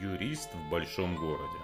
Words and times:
Юрист 0.00 0.54
в 0.54 0.70
большом 0.70 1.16
городе. 1.16 1.58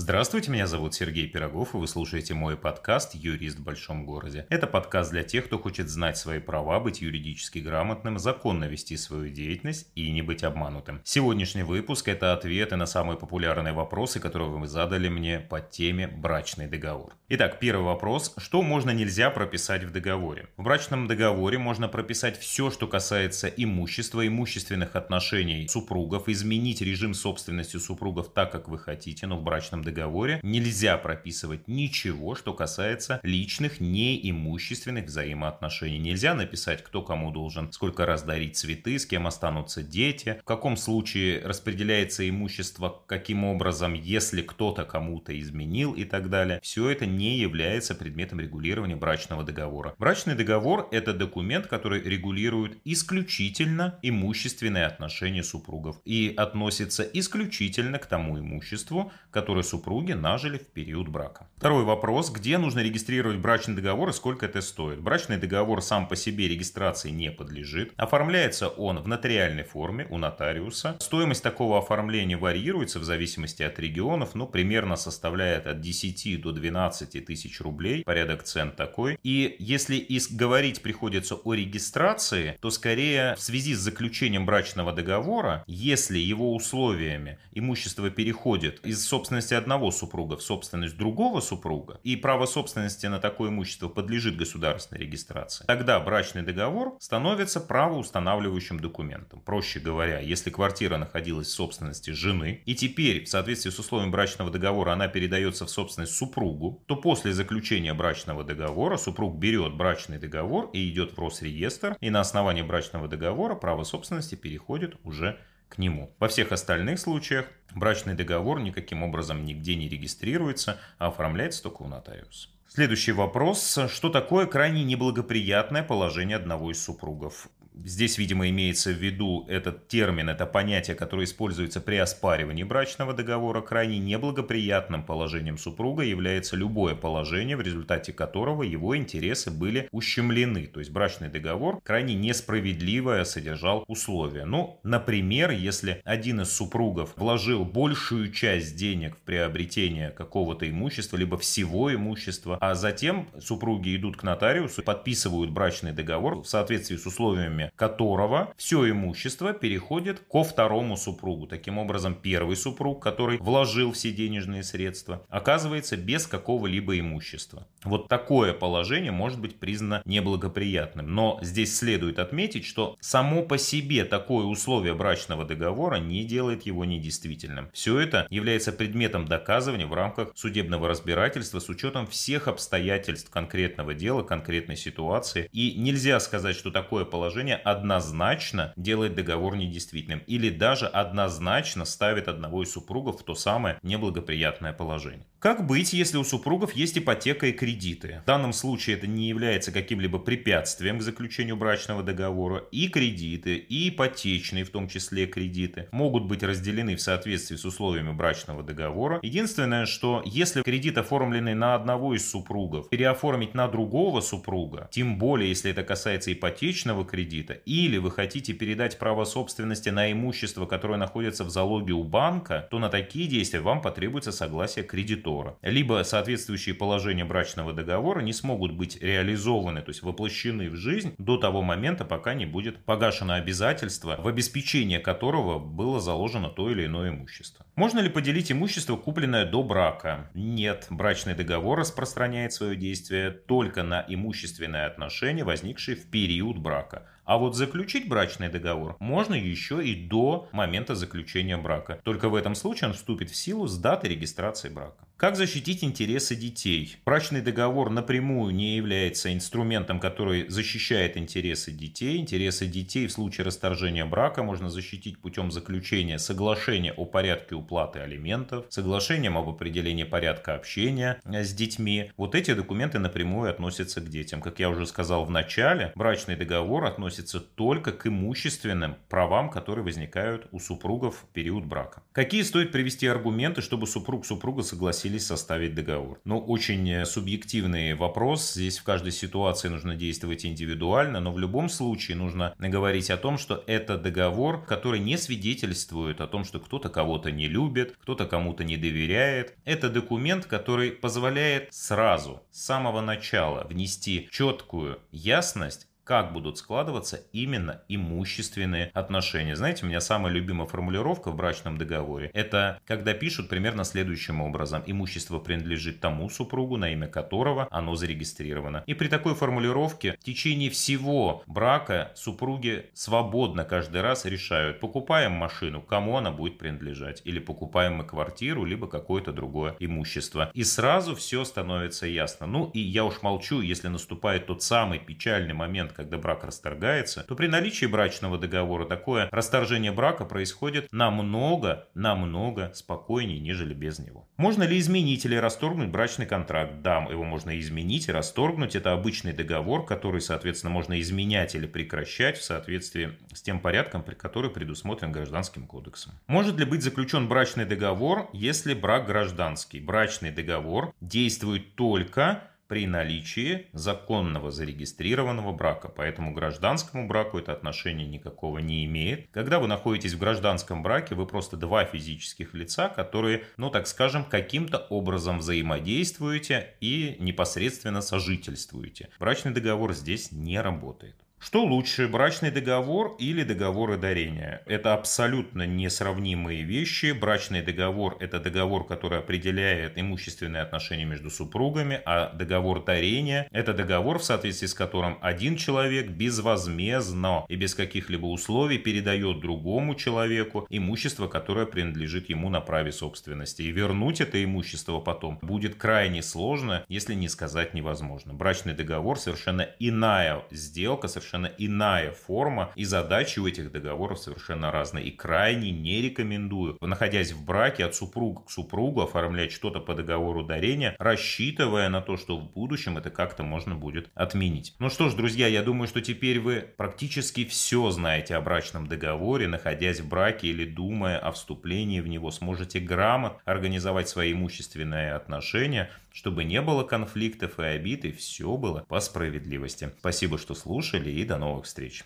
Здравствуйте, 0.00 0.52
меня 0.52 0.68
зовут 0.68 0.94
Сергей 0.94 1.26
Пирогов, 1.26 1.74
и 1.74 1.76
вы 1.76 1.88
слушаете 1.88 2.32
мой 2.32 2.56
подкаст 2.56 3.16
«Юрист 3.16 3.58
в 3.58 3.64
большом 3.64 4.06
городе». 4.06 4.46
Это 4.48 4.68
подкаст 4.68 5.10
для 5.10 5.24
тех, 5.24 5.46
кто 5.46 5.58
хочет 5.58 5.88
знать 5.88 6.16
свои 6.16 6.38
права, 6.38 6.78
быть 6.78 7.00
юридически 7.00 7.58
грамотным, 7.58 8.16
законно 8.20 8.66
вести 8.66 8.96
свою 8.96 9.28
деятельность 9.28 9.88
и 9.96 10.08
не 10.12 10.22
быть 10.22 10.44
обманутым. 10.44 11.00
Сегодняшний 11.02 11.64
выпуск– 11.64 12.06
это 12.06 12.32
ответы 12.32 12.76
на 12.76 12.86
самые 12.86 13.18
популярные 13.18 13.72
вопросы, 13.72 14.20
которые 14.20 14.48
вы 14.48 14.68
задали 14.68 15.08
мне 15.08 15.40
по 15.40 15.60
теме 15.60 16.06
«Брачный 16.06 16.68
договор». 16.68 17.16
Итак, 17.30 17.58
первый 17.58 17.84
вопрос. 17.84 18.32
Что 18.38 18.62
можно 18.62 18.92
нельзя 18.92 19.30
прописать 19.30 19.82
в 19.82 19.90
договоре? 19.90 20.48
В 20.56 20.62
брачном 20.62 21.08
договоре 21.08 21.58
можно 21.58 21.88
прописать 21.88 22.38
все, 22.38 22.70
что 22.70 22.86
касается 22.86 23.48
имущества, 23.48 24.24
имущественных 24.24 24.94
отношений 24.94 25.66
супругов, 25.66 26.28
изменить 26.28 26.82
режим 26.82 27.14
собственности 27.14 27.78
супругов 27.78 28.32
так, 28.32 28.52
как 28.52 28.68
вы 28.68 28.78
хотите, 28.78 29.26
но 29.26 29.36
в 29.36 29.42
брачном 29.42 29.87
договоре 29.88 30.40
нельзя 30.42 30.98
прописывать 30.98 31.68
ничего, 31.68 32.34
что 32.34 32.52
касается 32.52 33.20
личных, 33.22 33.80
неимущественных 33.80 35.06
взаимоотношений. 35.06 35.98
Нельзя 35.98 36.34
написать, 36.34 36.84
кто 36.84 37.02
кому 37.02 37.30
должен 37.30 37.72
сколько 37.72 38.06
раз 38.06 38.22
дарить 38.22 38.56
цветы, 38.56 38.98
с 38.98 39.06
кем 39.06 39.26
останутся 39.26 39.82
дети, 39.82 40.38
в 40.42 40.44
каком 40.44 40.76
случае 40.76 41.40
распределяется 41.44 42.28
имущество, 42.28 43.02
каким 43.06 43.44
образом, 43.44 43.94
если 43.94 44.42
кто-то 44.42 44.84
кому-то 44.84 45.38
изменил 45.38 45.92
и 45.92 46.04
так 46.04 46.28
далее. 46.28 46.60
Все 46.62 46.90
это 46.90 47.06
не 47.06 47.38
является 47.38 47.94
предметом 47.94 48.40
регулирования 48.40 48.96
брачного 48.96 49.42
договора. 49.42 49.94
Брачный 49.98 50.34
договор– 50.34 50.88
это 50.92 51.14
документ, 51.14 51.66
который 51.66 52.02
регулирует 52.02 52.78
исключительно 52.84 53.98
имущественные 54.02 54.86
отношения 54.86 55.42
супругов 55.42 56.00
и 56.04 56.34
относится 56.36 57.02
исключительно 57.02 57.98
к 57.98 58.06
тому 58.06 58.38
имуществу, 58.38 59.12
которое 59.30 59.62
супруг 59.62 59.77
супруги 59.78 60.12
нажили 60.12 60.58
в 60.58 60.66
период 60.66 61.08
брака. 61.08 61.46
Второй 61.56 61.84
вопрос. 61.84 62.30
Где 62.30 62.58
нужно 62.58 62.80
регистрировать 62.80 63.38
брачный 63.38 63.76
договор 63.76 64.08
и 64.08 64.12
сколько 64.12 64.46
это 64.46 64.60
стоит? 64.60 65.00
Брачный 65.00 65.36
договор 65.36 65.82
сам 65.82 66.08
по 66.08 66.16
себе 66.16 66.48
регистрации 66.48 67.10
не 67.10 67.30
подлежит. 67.30 67.92
Оформляется 67.96 68.68
он 68.68 68.98
в 68.98 69.06
нотариальной 69.06 69.62
форме 69.62 70.08
у 70.10 70.18
нотариуса. 70.18 70.96
Стоимость 70.98 71.44
такого 71.44 71.78
оформления 71.78 72.36
варьируется 72.36 72.98
в 72.98 73.04
зависимости 73.04 73.62
от 73.62 73.78
регионов, 73.78 74.34
но 74.34 74.48
примерно 74.48 74.96
составляет 74.96 75.68
от 75.68 75.80
10 75.80 76.40
до 76.40 76.50
12 76.50 77.24
тысяч 77.24 77.60
рублей. 77.60 78.02
Порядок 78.02 78.42
цен 78.42 78.72
такой. 78.72 79.16
И 79.22 79.54
если 79.60 80.06
говорить 80.30 80.82
приходится 80.82 81.36
о 81.36 81.54
регистрации, 81.54 82.56
то 82.60 82.70
скорее 82.70 83.36
в 83.36 83.40
связи 83.40 83.74
с 83.74 83.78
заключением 83.78 84.44
брачного 84.44 84.92
договора, 84.92 85.62
если 85.68 86.18
его 86.18 86.52
условиями 86.54 87.38
имущество 87.52 88.10
переходит 88.10 88.84
из 88.84 89.04
собственности 89.06 89.54
одного 89.58 89.90
супруга 89.90 90.36
в 90.36 90.42
собственность 90.42 90.96
другого 90.96 91.40
супруга, 91.40 92.00
и 92.02 92.16
право 92.16 92.46
собственности 92.46 93.06
на 93.06 93.18
такое 93.18 93.50
имущество 93.50 93.88
подлежит 93.88 94.36
государственной 94.36 95.02
регистрации, 95.02 95.64
тогда 95.66 96.00
брачный 96.00 96.42
договор 96.42 96.96
становится 97.00 97.60
правоустанавливающим 97.60 98.80
документом. 98.80 99.40
Проще 99.40 99.80
говоря, 99.80 100.20
если 100.20 100.50
квартира 100.50 100.96
находилась 100.96 101.48
в 101.48 101.52
собственности 101.52 102.10
жены, 102.10 102.62
и 102.64 102.74
теперь 102.74 103.24
в 103.24 103.28
соответствии 103.28 103.70
с 103.70 103.78
условием 103.78 104.10
брачного 104.10 104.50
договора 104.50 104.92
она 104.92 105.08
передается 105.08 105.66
в 105.66 105.70
собственность 105.70 106.14
супругу, 106.14 106.82
то 106.86 106.96
после 106.96 107.32
заключения 107.32 107.92
брачного 107.94 108.44
договора 108.44 108.96
супруг 108.96 109.36
берет 109.36 109.74
брачный 109.74 110.18
договор 110.18 110.70
и 110.72 110.88
идет 110.88 111.16
в 111.16 111.18
Росреестр, 111.18 111.96
и 112.00 112.10
на 112.10 112.20
основании 112.20 112.62
брачного 112.62 113.08
договора 113.08 113.54
право 113.54 113.84
собственности 113.84 114.34
переходит 114.34 114.96
уже 115.04 115.38
к 115.68 115.78
нему. 115.78 116.14
Во 116.18 116.28
всех 116.28 116.52
остальных 116.52 116.98
случаях 116.98 117.46
брачный 117.74 118.14
договор 118.14 118.60
никаким 118.60 119.02
образом 119.02 119.44
нигде 119.44 119.74
не 119.74 119.88
регистрируется, 119.88 120.78
а 120.98 121.08
оформляется 121.08 121.62
только 121.62 121.82
у 121.82 121.88
нотариуса. 121.88 122.48
Следующий 122.68 123.12
вопрос. 123.12 123.78
Что 123.88 124.10
такое 124.10 124.46
крайне 124.46 124.84
неблагоприятное 124.84 125.82
положение 125.82 126.36
одного 126.36 126.70
из 126.70 126.82
супругов? 126.82 127.48
Здесь, 127.84 128.18
видимо, 128.18 128.48
имеется 128.48 128.90
в 128.90 128.96
виду 128.96 129.46
этот 129.48 129.86
термин, 129.86 130.28
это 130.28 130.46
понятие, 130.46 130.96
которое 130.96 131.24
используется 131.24 131.80
при 131.80 131.96
оспаривании 131.96 132.64
брачного 132.64 133.14
договора. 133.14 133.60
Крайне 133.60 133.98
неблагоприятным 133.98 135.04
положением 135.04 135.58
супруга 135.58 136.02
является 136.02 136.56
любое 136.56 136.96
положение, 136.96 137.56
в 137.56 137.60
результате 137.60 138.12
которого 138.12 138.64
его 138.64 138.96
интересы 138.96 139.52
были 139.52 139.88
ущемлены. 139.92 140.66
То 140.66 140.80
есть 140.80 140.90
брачный 140.90 141.28
договор 141.28 141.80
крайне 141.82 142.14
несправедливое 142.14 143.22
содержал 143.24 143.84
условия. 143.86 144.44
Ну, 144.44 144.80
например, 144.82 145.50
если 145.50 146.02
один 146.04 146.40
из 146.40 146.50
супругов 146.50 147.12
вложил 147.16 147.64
большую 147.64 148.32
часть 148.32 148.74
денег 148.76 149.16
в 149.16 149.20
приобретение 149.20 150.10
какого-то 150.10 150.68
имущества, 150.68 151.16
либо 151.16 151.38
всего 151.38 151.94
имущества, 151.94 152.58
а 152.60 152.74
затем 152.74 153.28
супруги 153.38 153.94
идут 153.94 154.16
к 154.16 154.24
нотариусу, 154.24 154.82
подписывают 154.82 155.50
брачный 155.50 155.92
договор 155.92 156.42
в 156.42 156.46
соответствии 156.46 156.96
с 156.96 157.06
условиями 157.06 157.67
которого 157.76 158.52
все 158.56 158.90
имущество 158.90 159.52
переходит 159.52 160.20
ко 160.20 160.44
второму 160.44 160.96
супругу. 160.96 161.46
Таким 161.46 161.78
образом, 161.78 162.14
первый 162.14 162.56
супруг, 162.56 163.02
который 163.02 163.38
вложил 163.38 163.92
все 163.92 164.12
денежные 164.12 164.62
средства, 164.62 165.24
оказывается 165.28 165.96
без 165.96 166.26
какого-либо 166.26 166.98
имущества. 166.98 167.66
Вот 167.84 168.08
такое 168.08 168.52
положение 168.52 169.12
может 169.12 169.40
быть 169.40 169.58
признано 169.58 170.02
неблагоприятным. 170.04 171.14
Но 171.14 171.38
здесь 171.42 171.76
следует 171.76 172.18
отметить, 172.18 172.64
что 172.64 172.96
само 173.00 173.42
по 173.42 173.58
себе 173.58 174.04
такое 174.04 174.46
условие 174.46 174.94
брачного 174.94 175.44
договора 175.44 175.96
не 175.96 176.24
делает 176.24 176.62
его 176.62 176.84
недействительным. 176.84 177.68
Все 177.72 177.98
это 177.98 178.26
является 178.30 178.72
предметом 178.72 179.26
доказывания 179.26 179.86
в 179.86 179.94
рамках 179.94 180.32
судебного 180.34 180.88
разбирательства 180.88 181.58
с 181.58 181.68
учетом 181.68 182.06
всех 182.06 182.48
обстоятельств 182.48 183.30
конкретного 183.30 183.94
дела, 183.94 184.22
конкретной 184.22 184.76
ситуации. 184.76 185.48
И 185.52 185.74
нельзя 185.78 186.18
сказать, 186.20 186.56
что 186.56 186.70
такое 186.70 187.04
положение 187.04 187.57
однозначно 187.64 188.72
делает 188.76 189.14
договор 189.14 189.56
недействительным 189.56 190.22
или 190.26 190.50
даже 190.50 190.86
однозначно 190.86 191.84
ставит 191.84 192.28
одного 192.28 192.62
из 192.62 192.72
супругов 192.72 193.20
в 193.20 193.24
то 193.24 193.34
самое 193.34 193.78
неблагоприятное 193.82 194.72
положение. 194.72 195.26
Как 195.38 195.66
быть, 195.66 195.92
если 195.92 196.16
у 196.16 196.24
супругов 196.24 196.74
есть 196.74 196.98
ипотека 196.98 197.46
и 197.46 197.52
кредиты? 197.52 198.22
В 198.24 198.26
данном 198.26 198.52
случае 198.52 198.96
это 198.96 199.06
не 199.06 199.28
является 199.28 199.70
каким-либо 199.70 200.18
препятствием 200.18 200.98
к 200.98 201.02
заключению 201.02 201.56
брачного 201.56 202.02
договора. 202.02 202.64
И 202.72 202.88
кредиты, 202.88 203.54
и 203.54 203.88
ипотечные, 203.88 204.64
в 204.64 204.70
том 204.70 204.88
числе 204.88 205.26
кредиты, 205.26 205.86
могут 205.92 206.24
быть 206.24 206.42
разделены 206.42 206.96
в 206.96 207.00
соответствии 207.00 207.54
с 207.54 207.64
условиями 207.64 208.12
брачного 208.12 208.64
договора. 208.64 209.20
Единственное, 209.22 209.86
что 209.86 210.22
если 210.24 210.62
кредит 210.62 210.98
оформленный 210.98 211.54
на 211.54 211.76
одного 211.76 212.16
из 212.16 212.28
супругов, 212.28 212.88
переоформить 212.88 213.54
на 213.54 213.68
другого 213.68 214.20
супруга, 214.20 214.88
тем 214.90 215.18
более 215.18 215.50
если 215.50 215.70
это 215.70 215.84
касается 215.84 216.32
ипотечного 216.32 217.04
кредита, 217.04 217.37
или 217.66 217.98
вы 217.98 218.10
хотите 218.10 218.52
передать 218.52 218.98
право 218.98 219.24
собственности 219.24 219.88
на 219.88 220.10
имущество, 220.12 220.66
которое 220.66 220.96
находится 220.96 221.44
в 221.44 221.50
залоге 221.50 221.92
у 221.92 222.04
банка, 222.04 222.68
то 222.70 222.78
на 222.78 222.88
такие 222.88 223.28
действия 223.28 223.60
вам 223.60 223.80
потребуется 223.82 224.32
согласие 224.32 224.84
кредитора. 224.84 225.56
Либо 225.62 226.02
соответствующие 226.04 226.74
положения 226.74 227.24
брачного 227.24 227.72
договора 227.72 228.20
не 228.20 228.32
смогут 228.32 228.72
быть 228.72 229.00
реализованы, 229.02 229.82
то 229.82 229.90
есть 229.90 230.02
воплощены 230.02 230.70
в 230.70 230.76
жизнь 230.76 231.14
до 231.18 231.36
того 231.36 231.62
момента, 231.62 232.04
пока 232.04 232.34
не 232.34 232.46
будет 232.46 232.84
погашено 232.84 233.36
обязательство, 233.36 234.16
в 234.18 234.26
обеспечение 234.26 234.98
которого 234.98 235.58
было 235.58 236.00
заложено 236.00 236.48
то 236.48 236.70
или 236.70 236.86
иное 236.86 237.10
имущество. 237.10 237.64
Можно 237.76 238.00
ли 238.00 238.08
поделить 238.08 238.50
имущество, 238.50 238.96
купленное 238.96 239.44
до 239.44 239.62
брака? 239.62 240.30
Нет. 240.34 240.86
Брачный 240.90 241.34
договор 241.34 241.78
распространяет 241.78 242.52
свое 242.52 242.74
действие 242.74 243.30
только 243.30 243.82
на 243.82 244.04
имущественные 244.08 244.86
отношения, 244.86 245.44
возникшие 245.44 245.96
в 245.96 246.10
период 246.10 246.58
брака. 246.58 247.08
А 247.28 247.36
вот 247.36 247.54
заключить 247.54 248.08
брачный 248.08 248.48
договор 248.48 248.96
можно 249.00 249.34
еще 249.34 249.86
и 249.86 249.94
до 249.94 250.48
момента 250.50 250.94
заключения 250.94 251.58
брака. 251.58 252.00
Только 252.02 252.30
в 252.30 252.34
этом 252.34 252.54
случае 252.54 252.88
он 252.88 252.94
вступит 252.94 253.28
в 253.28 253.36
силу 253.36 253.66
с 253.66 253.76
даты 253.76 254.08
регистрации 254.08 254.70
брака. 254.70 255.06
Как 255.18 255.34
защитить 255.34 255.82
интересы 255.82 256.36
детей? 256.36 256.94
Брачный 257.04 257.40
договор 257.40 257.90
напрямую 257.90 258.54
не 258.54 258.76
является 258.76 259.34
инструментом, 259.34 259.98
который 259.98 260.48
защищает 260.48 261.16
интересы 261.16 261.72
детей. 261.72 262.18
Интересы 262.18 262.66
детей 262.66 263.08
в 263.08 263.10
случае 263.10 263.44
расторжения 263.44 264.04
брака 264.04 264.44
можно 264.44 264.70
защитить 264.70 265.18
путем 265.18 265.50
заключения 265.50 266.20
соглашения 266.20 266.92
о 266.92 267.04
порядке 267.04 267.56
уплаты 267.56 267.98
алиментов, 267.98 268.66
соглашением 268.68 269.36
об 269.36 269.48
определении 269.48 270.04
порядка 270.04 270.54
общения 270.54 271.20
с 271.24 271.52
детьми. 271.52 272.12
Вот 272.16 272.36
эти 272.36 272.54
документы 272.54 273.00
напрямую 273.00 273.50
относятся 273.50 274.00
к 274.00 274.08
детям. 274.08 274.40
Как 274.40 274.60
я 274.60 274.70
уже 274.70 274.86
сказал 274.86 275.24
в 275.24 275.32
начале, 275.32 275.90
брачный 275.96 276.36
договор 276.36 276.84
относится 276.84 277.40
только 277.40 277.90
к 277.90 278.06
имущественным 278.06 278.94
правам, 279.08 279.50
которые 279.50 279.82
возникают 279.82 280.46
у 280.52 280.60
супругов 280.60 281.24
в 281.24 281.32
период 281.32 281.64
брака. 281.64 282.04
Какие 282.12 282.42
стоит 282.42 282.70
привести 282.70 283.08
аргументы, 283.08 283.62
чтобы 283.62 283.88
супруг 283.88 284.24
супруга 284.24 284.62
согласился 284.62 285.07
согласились 285.08 285.26
составить 285.26 285.74
договор. 285.74 286.20
Но 286.24 286.38
очень 286.38 287.04
субъективный 287.04 287.94
вопрос. 287.94 288.52
Здесь 288.52 288.78
в 288.78 288.84
каждой 288.84 289.12
ситуации 289.12 289.68
нужно 289.68 289.94
действовать 289.94 290.44
индивидуально, 290.44 291.20
но 291.20 291.32
в 291.32 291.38
любом 291.38 291.68
случае 291.68 292.16
нужно 292.16 292.54
говорить 292.58 293.10
о 293.10 293.16
том, 293.16 293.38
что 293.38 293.62
это 293.66 293.96
договор, 293.96 294.64
который 294.64 295.00
не 295.00 295.16
свидетельствует 295.16 296.20
о 296.20 296.26
том, 296.26 296.44
что 296.44 296.60
кто-то 296.60 296.88
кого-то 296.88 297.30
не 297.30 297.48
любит, 297.48 297.96
кто-то 298.02 298.26
кому-то 298.26 298.64
не 298.64 298.76
доверяет. 298.76 299.54
Это 299.64 299.88
документ, 299.88 300.46
который 300.46 300.90
позволяет 300.90 301.72
сразу, 301.72 302.42
с 302.50 302.64
самого 302.64 303.00
начала 303.00 303.66
внести 303.68 304.28
четкую 304.30 304.98
ясность 305.10 305.87
как 306.08 306.32
будут 306.32 306.56
складываться 306.56 307.20
именно 307.34 307.82
имущественные 307.86 308.90
отношения. 308.94 309.54
Знаете, 309.54 309.84
у 309.84 309.88
меня 309.90 310.00
самая 310.00 310.32
любимая 310.32 310.66
формулировка 310.66 311.30
в 311.30 311.36
брачном 311.36 311.76
договоре– 311.76 312.30
это 312.34 312.80
когда 312.86 313.12
пишут 313.12 313.50
примерно 313.50 313.84
следующим 313.84 314.40
образом. 314.40 314.82
Имущество 314.86 315.38
принадлежит 315.38 316.00
тому 316.00 316.30
супругу, 316.30 316.78
на 316.78 316.94
имя 316.94 317.08
которого 317.08 317.68
оно 317.70 317.94
зарегистрировано. 317.94 318.84
И 318.86 318.94
при 318.94 319.08
такой 319.08 319.34
формулировке 319.34 320.12
в 320.18 320.24
течение 320.24 320.70
всего 320.70 321.42
брака 321.46 322.10
супруги 322.14 322.86
свободно 322.94 323.64
каждый 323.64 324.00
раз 324.00 324.24
решают, 324.24 324.80
покупаем 324.80 325.32
машину, 325.32 325.82
кому 325.82 326.16
она 326.16 326.30
будет 326.30 326.56
принадлежать, 326.56 327.20
или 327.26 327.38
покупаем 327.38 327.96
мы 327.96 328.04
квартиру, 328.04 328.64
либо 328.64 328.86
какое-то 328.86 329.34
другое 329.34 329.76
имущество. 329.78 330.50
И 330.54 330.64
сразу 330.64 331.14
все 331.14 331.44
становится 331.44 332.06
ясно. 332.06 332.46
Ну 332.46 332.70
и 332.72 332.80
я 332.80 333.04
уж 333.04 333.20
молчу, 333.20 333.60
если 333.60 333.88
наступает 333.88 334.46
тот 334.46 334.62
самый 334.62 335.00
печальный 335.00 335.52
момент, 335.52 335.92
когда 335.98 336.16
брак 336.16 336.44
расторгается, 336.44 337.24
то 337.26 337.34
при 337.34 337.48
наличии 337.48 337.86
брачного 337.86 338.38
договора 338.38 338.84
такое 338.84 339.28
расторжение 339.32 339.90
брака 339.90 340.24
происходит 340.24 340.86
намного, 340.92 341.88
намного 341.94 342.70
спокойнее, 342.72 343.40
нежели 343.40 343.74
без 343.74 343.98
него. 343.98 344.24
Можно 344.36 344.62
ли 344.62 344.78
изменить 344.78 345.24
или 345.24 345.34
расторгнуть 345.34 345.88
брачный 345.88 346.24
контракт? 346.24 346.82
Да, 346.82 346.98
его 347.10 347.24
можно 347.24 347.58
изменить 347.58 348.06
и 348.06 348.12
расторгнуть. 348.12 348.76
Это 348.76 348.92
обычный 348.92 349.32
договор, 349.32 349.84
который, 349.84 350.20
соответственно, 350.20 350.72
можно 350.72 351.00
изменять 351.00 351.56
или 351.56 351.66
прекращать 351.66 352.38
в 352.38 352.44
соответствии 352.44 353.18
с 353.32 353.42
тем 353.42 353.58
порядком, 353.58 354.04
который 354.04 354.50
предусмотрен 354.50 355.10
Гражданским 355.10 355.66
кодексом. 355.66 356.12
Может 356.28 356.60
ли 356.60 356.64
быть 356.64 356.84
заключен 356.84 357.26
брачный 357.26 357.64
договор, 357.64 358.30
если 358.32 358.72
брак 358.72 359.06
гражданский? 359.06 359.80
Брачный 359.80 360.30
договор 360.30 360.94
действует 361.00 361.74
только 361.74 362.44
при 362.68 362.86
наличии 362.86 363.66
законного 363.72 364.50
зарегистрированного 364.50 365.52
брака. 365.52 365.88
Поэтому 365.88 366.32
гражданскому 366.32 367.08
браку 367.08 367.38
это 367.38 367.52
отношение 367.52 368.06
никакого 368.06 368.58
не 368.58 368.84
имеет. 368.84 369.28
Когда 369.30 369.58
вы 369.58 369.66
находитесь 369.66 370.12
в 370.12 370.18
гражданском 370.18 370.82
браке, 370.82 371.14
вы 371.14 371.26
просто 371.26 371.56
два 371.56 371.84
физических 371.84 372.54
лица, 372.54 372.88
которые, 372.88 373.44
ну 373.56 373.70
так 373.70 373.86
скажем, 373.86 374.24
каким-то 374.24 374.78
образом 374.90 375.38
взаимодействуете 375.38 376.74
и 376.80 377.16
непосредственно 377.18 378.02
сожительствуете. 378.02 379.08
Брачный 379.18 379.52
договор 379.52 379.94
здесь 379.94 380.30
не 380.30 380.60
работает. 380.60 381.16
Что 381.40 381.64
лучше, 381.64 382.08
брачный 382.08 382.50
договор 382.50 383.14
или 383.20 383.44
договоры 383.44 383.96
дарения? 383.96 384.60
Это 384.66 384.92
абсолютно 384.92 385.64
несравнимые 385.66 386.64
вещи. 386.64 387.12
Брачный 387.12 387.62
договор– 387.62 388.16
это 388.20 388.40
договор, 388.40 388.84
который 388.84 389.20
определяет 389.20 389.96
имущественные 389.96 390.62
отношения 390.62 391.04
между 391.04 391.30
супругами, 391.30 392.02
а 392.04 392.32
договор 392.34 392.84
дарения– 392.84 393.46
это 393.52 393.72
договор, 393.72 394.18
в 394.18 394.24
соответствии 394.24 394.66
с 394.66 394.74
которым 394.74 395.16
один 395.20 395.56
человек 395.56 396.08
безвозмездно 396.08 397.46
и 397.48 397.54
без 397.54 397.76
каких-либо 397.76 398.26
условий 398.26 398.78
передает 398.78 399.38
другому 399.38 399.94
человеку 399.94 400.66
имущество, 400.70 401.28
которое 401.28 401.66
принадлежит 401.66 402.28
ему 402.28 402.50
на 402.50 402.60
праве 402.60 402.90
собственности. 402.90 403.62
И 403.62 403.70
вернуть 403.70 404.20
это 404.20 404.42
имущество 404.42 404.98
потом 404.98 405.38
будет 405.40 405.76
крайне 405.76 406.20
сложно, 406.20 406.84
если 406.88 407.14
не 407.14 407.28
сказать 407.28 407.74
невозможно. 407.74 408.34
Брачный 408.34 408.74
договор– 408.74 409.18
совершенно 409.20 409.68
иная 409.78 410.42
сделка, 410.50 411.06
совершенно 411.06 411.27
совершенно 411.28 411.52
иная 411.58 412.12
форма, 412.12 412.72
и 412.74 412.84
задачи 412.84 413.38
у 413.38 413.46
этих 413.46 413.70
договоров 413.70 414.18
совершенно 414.18 414.70
разные. 414.70 415.04
И 415.04 415.10
крайне 415.10 415.70
не 415.70 416.00
рекомендую, 416.00 416.78
находясь 416.80 417.32
в 417.32 417.44
браке 417.44 417.84
от 417.84 417.94
супруга 417.94 418.42
к 418.44 418.50
супругу, 418.50 419.02
оформлять 419.02 419.52
что-то 419.52 419.80
по 419.80 419.94
договору 419.94 420.42
дарения, 420.42 420.96
рассчитывая 420.98 421.88
на 421.90 422.00
то, 422.00 422.16
что 422.16 422.38
в 422.38 422.52
будущем 422.52 422.96
это 422.96 423.10
как-то 423.10 423.42
можно 423.42 423.74
будет 423.74 424.10
отменить. 424.14 424.74
Ну 424.78 424.88
что 424.88 425.10
ж, 425.10 425.14
друзья, 425.14 425.46
я 425.46 425.62
думаю, 425.62 425.86
что 425.86 426.00
теперь 426.00 426.40
вы 426.40 426.66
практически 426.76 427.44
все 427.44 427.90
знаете 427.90 428.34
о 428.34 428.40
брачном 428.40 428.86
договоре, 428.86 429.48
находясь 429.48 430.00
в 430.00 430.08
браке 430.08 430.48
или 430.48 430.64
думая 430.64 431.18
о 431.18 431.32
вступлении 431.32 432.00
в 432.00 432.08
него, 432.08 432.30
сможете 432.30 432.80
грамотно 432.80 433.40
организовать 433.44 434.08
свои 434.08 434.32
имущественные 434.32 435.12
отношения, 435.12 435.90
чтобы 436.18 436.42
не 436.42 436.60
было 436.60 436.82
конфликтов 436.82 437.60
и 437.60 437.62
обид, 437.62 438.04
и 438.04 438.10
все 438.10 438.56
было 438.56 438.84
по 438.88 438.98
справедливости. 438.98 439.92
Спасибо, 440.00 440.36
что 440.36 440.56
слушали, 440.56 441.12
и 441.12 441.24
до 441.24 441.38
новых 441.38 441.66
встреч. 441.66 442.02